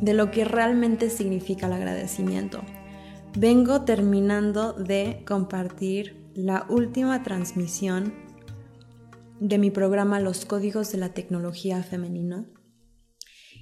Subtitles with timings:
[0.00, 2.62] de lo que realmente significa el agradecimiento.
[3.36, 8.14] Vengo terminando de compartir la última transmisión
[9.40, 12.48] de mi programa Los Códigos de la Tecnología Femenina.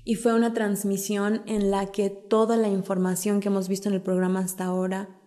[0.05, 4.03] Y fue una transmisión en la que toda la información que hemos visto en el
[4.03, 5.21] programa hasta ahora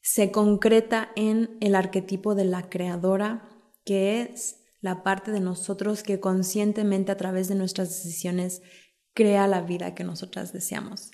[0.00, 3.48] se concreta en el arquetipo de la creadora,
[3.84, 8.62] que es la parte de nosotros que conscientemente a través de nuestras decisiones
[9.16, 11.10] crea la vida que nosotras deseamos.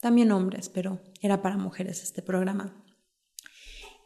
[0.00, 2.84] También hombres, pero era para mujeres este programa.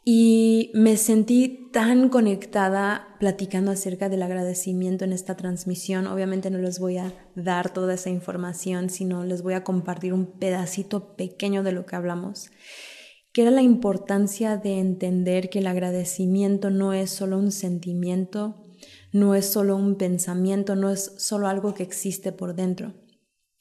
[0.05, 6.07] Y me sentí tan conectada platicando acerca del agradecimiento en esta transmisión.
[6.07, 10.39] Obviamente no les voy a dar toda esa información, sino les voy a compartir un
[10.39, 12.51] pedacito pequeño de lo que hablamos,
[13.33, 18.65] que era la importancia de entender que el agradecimiento no es solo un sentimiento,
[19.13, 22.95] no es solo un pensamiento, no es solo algo que existe por dentro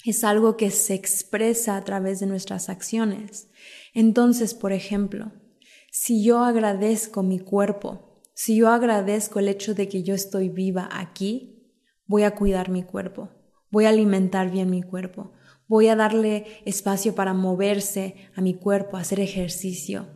[0.05, 3.49] es algo que se expresa a través de nuestras acciones.
[3.93, 5.31] Entonces, por ejemplo,
[5.91, 10.87] si yo agradezco mi cuerpo, si yo agradezco el hecho de que yo estoy viva
[10.91, 11.73] aquí,
[12.05, 13.29] voy a cuidar mi cuerpo,
[13.69, 15.33] voy a alimentar bien mi cuerpo,
[15.67, 20.07] voy a darle espacio para moverse a mi cuerpo, hacer ejercicio.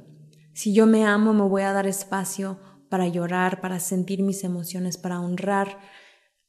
[0.53, 4.97] Si yo me amo, me voy a dar espacio para llorar, para sentir mis emociones,
[4.97, 5.79] para honrar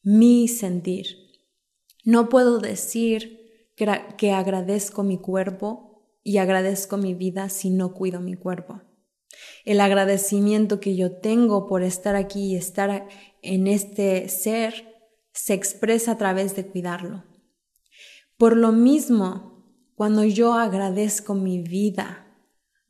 [0.02, 1.23] mi sentir.
[2.04, 8.34] No puedo decir que, agradezco mi cuerpo y agradezco mi vida si no cuido mi
[8.34, 8.82] cuerpo.
[9.64, 13.08] El agradecimiento que yo tengo por estar aquí y estar
[13.42, 14.94] en este ser
[15.32, 17.24] se expresa a través de cuidarlo.
[18.36, 19.64] Por lo mismo,
[19.94, 22.26] cuando yo agradezco mi vida,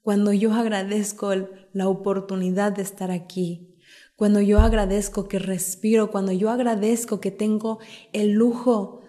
[0.03, 1.32] cuando yo agradezco
[1.72, 3.78] la oportunidad de estar aquí,
[4.16, 7.78] cuando yo agradezco que respiro, cuando yo agradezco que tengo
[8.12, 9.03] el lujo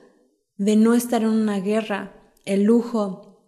[0.57, 3.43] de no estar en una guerra, el lujo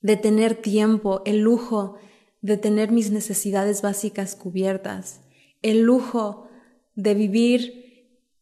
[0.00, 1.96] de tener tiempo, el lujo
[2.42, 5.22] de tener mis necesidades básicas cubiertas,
[5.62, 6.48] el lujo
[6.94, 7.84] de vivir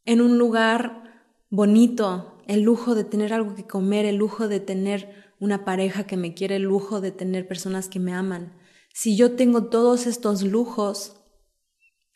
[0.05, 5.33] en un lugar bonito, el lujo de tener algo que comer, el lujo de tener
[5.39, 8.53] una pareja que me quiere, el lujo de tener personas que me aman.
[8.93, 11.17] Si yo tengo todos estos lujos,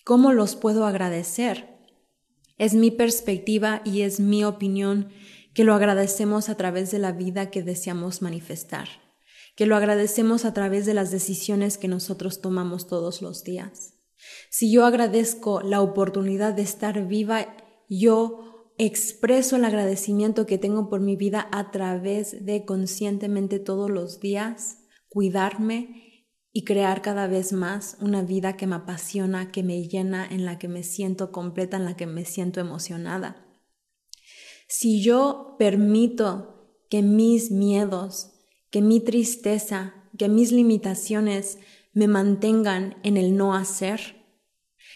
[0.05, 1.77] ¿cómo los puedo agradecer?
[2.59, 5.09] Es mi perspectiva y es mi opinión
[5.57, 8.89] que lo agradecemos a través de la vida que deseamos manifestar,
[9.55, 13.95] que lo agradecemos a través de las decisiones que nosotros tomamos todos los días.
[14.51, 17.57] Si yo agradezco la oportunidad de estar viva,
[17.89, 24.21] yo expreso el agradecimiento que tengo por mi vida a través de conscientemente todos los
[24.21, 30.27] días cuidarme y crear cada vez más una vida que me apasiona, que me llena,
[30.27, 33.46] en la que me siento completa, en la que me siento emocionada.
[34.67, 38.33] Si yo permito que mis miedos,
[38.71, 41.59] que mi tristeza, que mis limitaciones
[41.93, 44.27] me mantengan en el no hacer,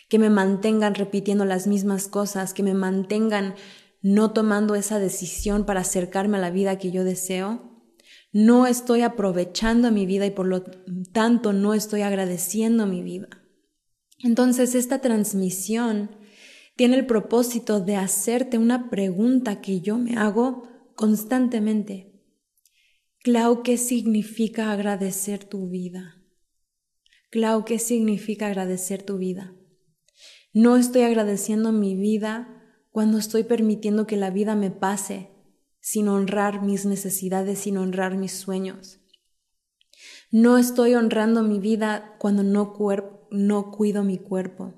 [0.09, 3.55] que me mantengan repitiendo las mismas cosas, que me mantengan
[4.03, 7.71] no tomando esa decisión para acercarme a la vida que yo deseo,
[8.33, 10.63] no estoy aprovechando mi vida y por lo
[11.13, 13.29] tanto no estoy agradeciendo mi vida.
[14.19, 16.11] Entonces esta transmisión
[16.77, 20.63] tiene el propósito de hacerte una pregunta que yo me hago
[20.95, 22.11] constantemente.
[23.23, 26.23] Clau, ¿qué significa agradecer tu vida?
[27.31, 29.55] Clau, ¿qué significa agradecer tu vida?
[30.53, 35.31] No estoy agradeciendo mi vida cuando estoy permitiendo que la vida me pase
[35.81, 39.01] sin honrar mis necesidades, sin honrar mis sueños.
[40.31, 42.75] No estoy honrando mi vida cuando no,
[43.31, 44.75] no cuido mi cuerpo.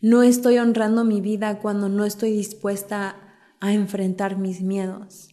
[0.00, 3.16] No estoy honrando mi vida cuando no estoy dispuesta
[3.60, 5.30] a enfrentar mis miedos.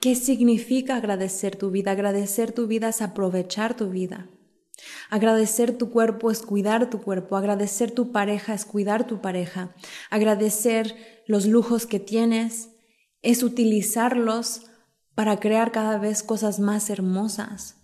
[0.00, 1.92] ¿Qué significa agradecer tu vida?
[1.92, 4.28] Agradecer tu vida es aprovechar tu vida.
[5.08, 7.36] Agradecer tu cuerpo es cuidar tu cuerpo.
[7.36, 9.74] Agradecer tu pareja es cuidar tu pareja.
[10.10, 10.94] Agradecer
[11.26, 12.70] los lujos que tienes
[13.22, 14.66] es utilizarlos
[15.14, 17.76] para crear cada vez cosas más hermosas.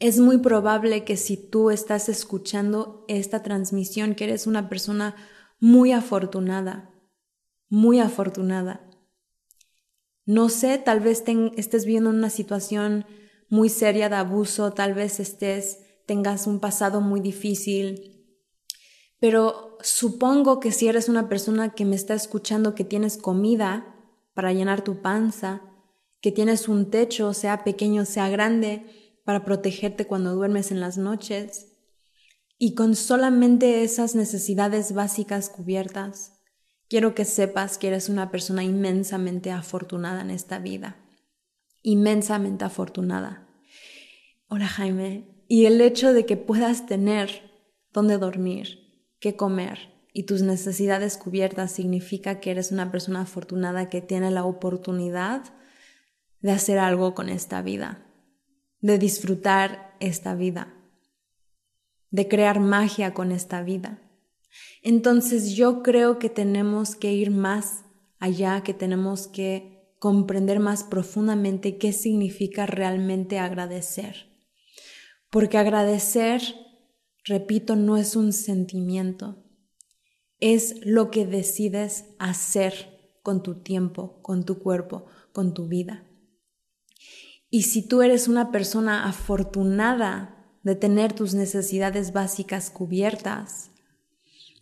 [0.00, 5.14] Es muy probable que si tú estás escuchando esta transmisión, que eres una persona
[5.60, 6.90] muy afortunada,
[7.68, 8.88] muy afortunada.
[10.26, 11.22] No sé, tal vez
[11.56, 13.06] estés viendo una situación
[13.48, 18.14] muy seria de abuso, tal vez estés, tengas un pasado muy difícil,
[19.20, 23.94] pero supongo que si eres una persona que me está escuchando que tienes comida
[24.34, 25.62] para llenar tu panza,
[26.20, 31.72] que tienes un techo, sea pequeño, sea grande, para protegerte cuando duermes en las noches,
[32.58, 36.40] y con solamente esas necesidades básicas cubiertas,
[36.88, 40.96] quiero que sepas que eres una persona inmensamente afortunada en esta vida,
[41.82, 43.48] inmensamente afortunada.
[44.48, 47.50] Hola Jaime, y el hecho de que puedas tener
[47.92, 48.78] dónde dormir,
[49.18, 54.44] qué comer y tus necesidades cubiertas significa que eres una persona afortunada que tiene la
[54.44, 55.42] oportunidad
[56.40, 58.06] de hacer algo con esta vida,
[58.84, 60.74] de disfrutar esta vida,
[62.10, 64.02] de crear magia con esta vida.
[64.82, 67.84] Entonces yo creo que tenemos que ir más
[68.18, 74.26] allá, que tenemos que comprender más profundamente qué significa realmente agradecer.
[75.30, 76.42] Porque agradecer,
[77.24, 79.46] repito, no es un sentimiento,
[80.40, 86.04] es lo que decides hacer con tu tiempo, con tu cuerpo, con tu vida.
[87.54, 90.34] Y si tú eres una persona afortunada
[90.64, 93.70] de tener tus necesidades básicas cubiertas,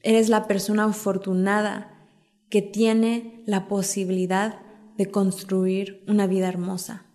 [0.03, 2.07] eres la persona afortunada
[2.51, 4.61] que tiene la posibilidad
[4.99, 7.07] de construir una vida hermosa,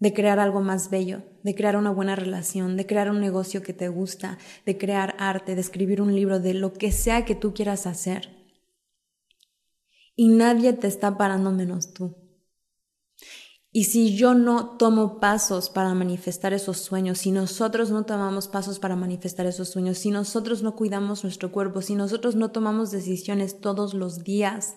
[0.00, 3.74] de crear algo más bello, de crear una buena relación, de crear un negocio que
[3.74, 7.54] te gusta, de crear arte, de escribir un libro, de lo que sea que tú
[7.54, 8.28] quieras hacer.
[10.16, 12.27] Y nadie te está parando menos tú.
[13.70, 18.78] Y si yo no tomo pasos para manifestar esos sueños, si nosotros no tomamos pasos
[18.78, 23.60] para manifestar esos sueños, si nosotros no cuidamos nuestro cuerpo, si nosotros no tomamos decisiones
[23.60, 24.76] todos los días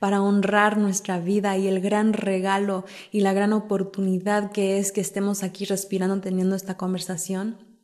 [0.00, 5.00] para honrar nuestra vida y el gran regalo y la gran oportunidad que es que
[5.00, 7.80] estemos aquí respirando, teniendo esta conversación,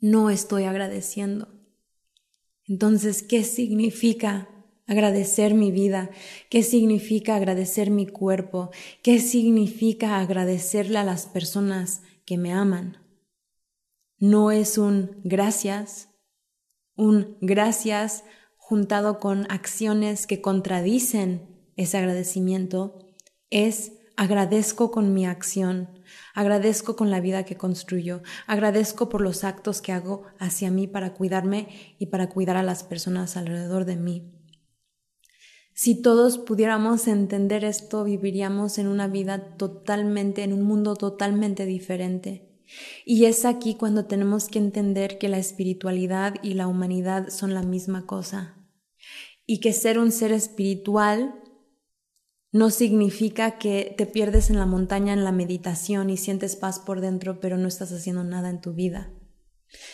[0.00, 1.48] no estoy agradeciendo.
[2.66, 4.48] Entonces, ¿qué significa
[4.86, 6.10] agradecer mi vida,
[6.50, 8.70] qué significa agradecer mi cuerpo,
[9.02, 12.98] qué significa agradecerle a las personas que me aman.
[14.18, 16.10] No es un gracias,
[16.96, 18.24] un gracias
[18.56, 22.98] juntado con acciones que contradicen ese agradecimiento,
[23.50, 26.02] es agradezco con mi acción,
[26.34, 31.14] agradezco con la vida que construyo, agradezco por los actos que hago hacia mí para
[31.14, 34.43] cuidarme y para cuidar a las personas alrededor de mí.
[35.74, 42.48] Si todos pudiéramos entender esto, viviríamos en una vida totalmente, en un mundo totalmente diferente.
[43.04, 47.62] Y es aquí cuando tenemos que entender que la espiritualidad y la humanidad son la
[47.62, 48.56] misma cosa.
[49.46, 51.34] Y que ser un ser espiritual
[52.52, 57.00] no significa que te pierdes en la montaña en la meditación y sientes paz por
[57.00, 59.12] dentro, pero no estás haciendo nada en tu vida.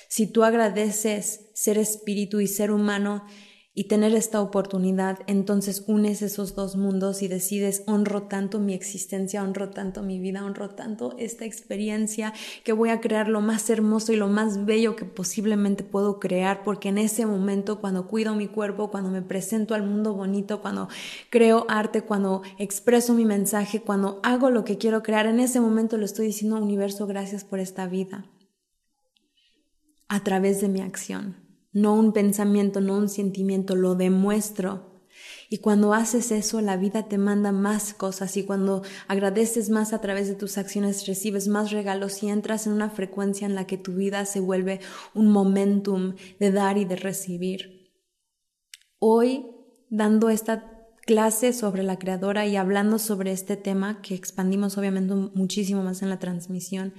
[0.08, 3.24] Si tú agradeces ser espíritu y ser humano,
[3.72, 9.44] y tener esta oportunidad, entonces unes esos dos mundos y decides honro tanto mi existencia,
[9.44, 12.32] honro tanto mi vida, honro tanto esta experiencia
[12.64, 16.64] que voy a crear lo más hermoso y lo más bello que posiblemente puedo crear,
[16.64, 20.88] porque en ese momento cuando cuido mi cuerpo, cuando me presento al mundo bonito, cuando
[21.30, 25.96] creo arte, cuando expreso mi mensaje, cuando hago lo que quiero crear, en ese momento
[25.96, 28.26] le estoy diciendo universo gracias por esta vida
[30.08, 34.90] a través de mi acción no un pensamiento, no un sentimiento, lo demuestro.
[35.48, 40.00] Y cuando haces eso, la vida te manda más cosas y cuando agradeces más a
[40.00, 43.76] través de tus acciones, recibes más regalos y entras en una frecuencia en la que
[43.76, 44.80] tu vida se vuelve
[45.14, 47.90] un momentum de dar y de recibir.
[48.98, 49.46] Hoy,
[49.88, 50.70] dando esta
[51.04, 56.10] clase sobre la creadora y hablando sobre este tema que expandimos obviamente muchísimo más en
[56.10, 56.94] la transmisión,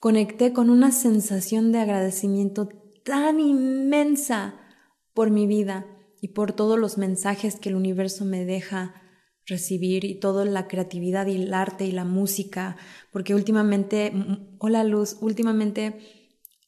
[0.00, 2.68] conecté con una sensación de agradecimiento
[3.04, 4.54] tan inmensa
[5.12, 5.86] por mi vida
[6.20, 8.94] y por todos los mensajes que el universo me deja
[9.46, 12.76] recibir y toda la creatividad y el arte y la música,
[13.12, 14.12] porque últimamente,
[14.58, 15.98] hola luz, últimamente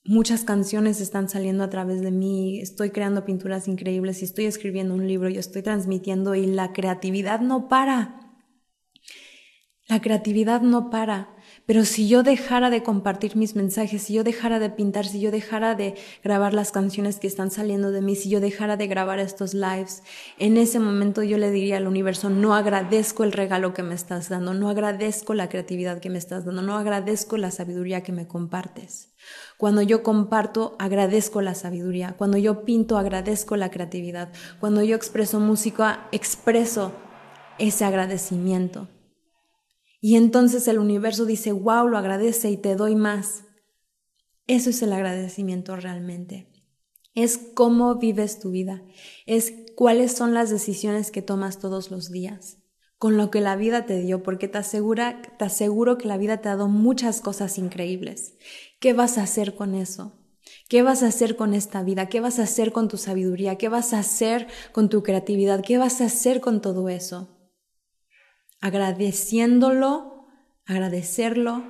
[0.04, 4.94] muchas canciones están saliendo a través de mí, estoy creando pinturas increíbles y estoy escribiendo
[4.94, 8.20] un libro y estoy transmitiendo y la creatividad no para.
[9.88, 11.35] La creatividad no para
[11.66, 15.32] Pero si yo dejara de compartir mis mensajes, si yo dejara de pintar, si yo
[15.32, 19.18] dejara de grabar las canciones que están saliendo de mí, si yo dejara de grabar
[19.18, 20.04] estos lives,
[20.38, 24.28] en ese momento yo le diría al universo, no agradezco el regalo que me estás
[24.28, 28.28] dando, no agradezco la creatividad que me estás dando, no agradezco la sabiduría que me
[28.28, 29.12] compartes.
[29.56, 32.14] Cuando yo comparto, agradezco la sabiduría.
[32.16, 34.30] Cuando yo pinto, agradezco la creatividad.
[34.60, 36.92] Cuando yo expreso música, expreso
[37.58, 38.88] ese agradecimiento.
[40.00, 43.44] Y entonces el universo dice, wow, lo agradece y te doy más.
[44.46, 46.52] Eso es el agradecimiento realmente.
[47.14, 48.82] Es cómo vives tu vida.
[49.24, 52.58] Es cuáles son las decisiones que tomas todos los días
[52.98, 56.48] con lo que la vida te dio, porque te, te aseguro que la vida te
[56.48, 58.34] ha dado muchas cosas increíbles.
[58.80, 60.14] ¿Qué vas a hacer con eso?
[60.68, 62.08] ¿Qué vas a hacer con esta vida?
[62.08, 63.56] ¿Qué vas a hacer con tu sabiduría?
[63.56, 65.62] ¿Qué vas a hacer con tu creatividad?
[65.62, 67.35] ¿Qué vas a hacer con todo eso?
[68.60, 70.26] Agradeciéndolo,
[70.64, 71.64] agradecerlo,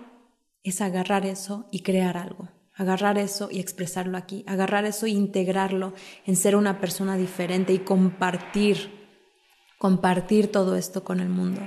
[0.63, 2.49] es agarrar eso y crear algo.
[2.75, 4.45] Agarrar eso y expresarlo aquí.
[4.47, 5.95] Agarrar eso e integrarlo
[6.27, 8.91] en ser una persona diferente y compartir,
[9.79, 11.63] compartir todo esto con el mundo.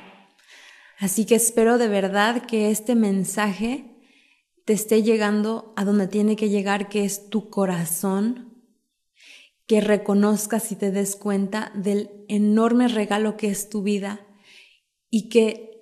[0.99, 3.95] Así que espero de verdad que este mensaje
[4.65, 8.53] te esté llegando a donde tiene que llegar, que es tu corazón,
[9.65, 14.25] que reconozcas y te des cuenta del enorme regalo que es tu vida
[15.09, 15.81] y que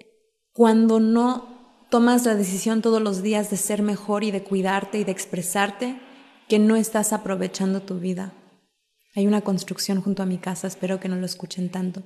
[0.54, 5.04] cuando no tomas la decisión todos los días de ser mejor y de cuidarte y
[5.04, 6.00] de expresarte,
[6.48, 8.34] que no estás aprovechando tu vida.
[9.16, 12.04] Hay una construcción junto a mi casa, espero que no lo escuchen tanto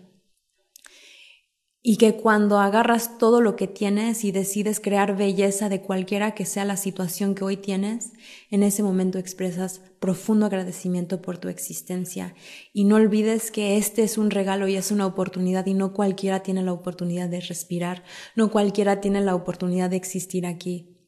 [1.84, 6.46] y que cuando agarras todo lo que tienes y decides crear belleza de cualquiera que
[6.46, 8.14] sea la situación que hoy tienes,
[8.52, 12.36] en ese momento expresas profundo agradecimiento por tu existencia.
[12.72, 16.44] Y no olvides que este es un regalo y es una oportunidad y no cualquiera
[16.44, 18.04] tiene la oportunidad de respirar,
[18.36, 21.00] no cualquiera tiene la oportunidad de existir aquí.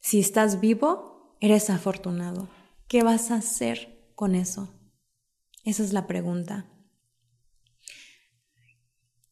[0.00, 2.48] Si estás vivo, eres afortunado.
[2.88, 4.74] ¿Qué vas a hacer con eso?
[5.64, 6.66] Esa es la pregunta.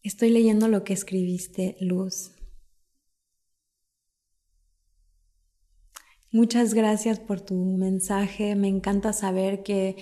[0.07, 2.31] Estoy leyendo lo que escribiste, Luz.
[6.31, 8.55] Muchas gracias por tu mensaje.
[8.55, 9.97] Me encanta saber que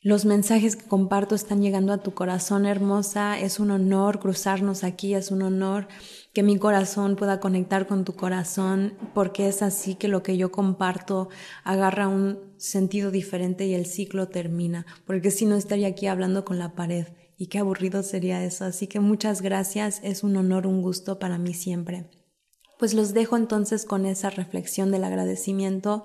[0.00, 3.38] los mensajes que comparto están llegando a tu corazón hermosa.
[3.38, 5.86] Es un honor cruzarnos aquí, es un honor
[6.34, 10.50] que mi corazón pueda conectar con tu corazón, porque es así que lo que yo
[10.50, 11.28] comparto
[11.62, 16.58] agarra un sentido diferente y el ciclo termina, porque si no estaría aquí hablando con
[16.58, 18.64] la pared y qué aburrido sería eso.
[18.64, 22.10] Así que muchas gracias, es un honor, un gusto para mí siempre.
[22.78, 26.04] Pues los dejo entonces con esa reflexión del agradecimiento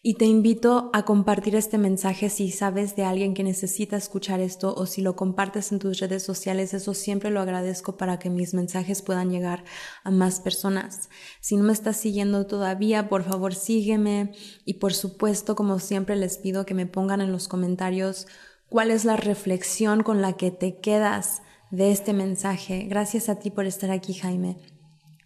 [0.00, 4.72] y te invito a compartir este mensaje si sabes de alguien que necesita escuchar esto
[4.72, 8.54] o si lo compartes en tus redes sociales, eso siempre lo agradezco para que mis
[8.54, 9.64] mensajes puedan llegar
[10.04, 11.08] a más personas.
[11.40, 14.32] Si no me estás siguiendo todavía, por favor sígueme
[14.64, 18.28] y por supuesto, como siempre les pido que me pongan en los comentarios
[18.68, 22.84] ¿Cuál es la reflexión con la que te quedas de este mensaje?
[22.86, 24.58] Gracias a ti por estar aquí, Jaime.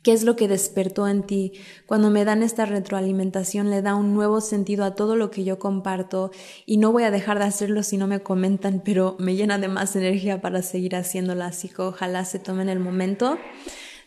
[0.04, 1.52] ¿Qué es lo que despertó en ti?
[1.86, 5.58] Cuando me dan esta retroalimentación le da un nuevo sentido a todo lo que yo
[5.58, 6.30] comparto
[6.66, 9.68] y no voy a dejar de hacerlo si no me comentan, pero me llena de
[9.68, 13.38] más energía para seguir haciéndola, así que ojalá se tomen el momento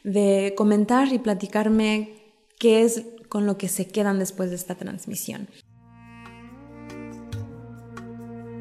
[0.06, 2.24] de comentar y platicarme
[2.58, 5.50] qué es con lo que se quedan después de esta transmisión.